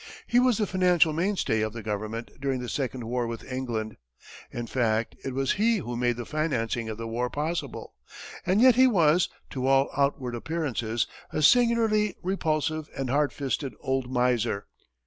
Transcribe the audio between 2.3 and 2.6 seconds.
during